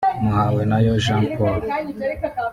Muhawenayo 0.23 0.93
Jean 1.03 1.25
Paul 1.37 1.61